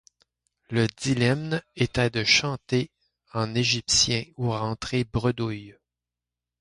Le 0.71 0.87
dilemme 0.87 1.61
étant 1.75 2.07
de 2.09 2.23
chanter 2.23 2.89
en 3.33 3.53
égyptien 3.53 4.23
ou 4.35 4.49
rentrer 4.49 5.03
bredouille. 5.03 5.75